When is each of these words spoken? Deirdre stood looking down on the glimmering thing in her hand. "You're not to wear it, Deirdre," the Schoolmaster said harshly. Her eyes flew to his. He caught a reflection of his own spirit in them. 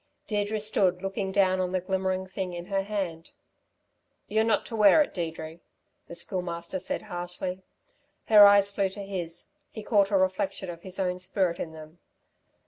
Deirdre 0.25 0.59
stood 0.59 1.03
looking 1.03 1.31
down 1.31 1.59
on 1.59 1.73
the 1.73 1.79
glimmering 1.79 2.25
thing 2.25 2.53
in 2.55 2.65
her 2.65 2.81
hand. 2.81 3.29
"You're 4.27 4.43
not 4.43 4.65
to 4.65 4.75
wear 4.75 4.99
it, 5.03 5.13
Deirdre," 5.13 5.59
the 6.07 6.15
Schoolmaster 6.15 6.79
said 6.79 7.03
harshly. 7.03 7.61
Her 8.25 8.47
eyes 8.47 8.71
flew 8.71 8.89
to 8.89 9.03
his. 9.03 9.51
He 9.69 9.83
caught 9.83 10.09
a 10.09 10.17
reflection 10.17 10.71
of 10.71 10.81
his 10.81 10.97
own 10.99 11.19
spirit 11.19 11.59
in 11.59 11.71
them. 11.73 11.99